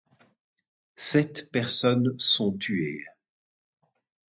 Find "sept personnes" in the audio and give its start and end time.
0.97-2.15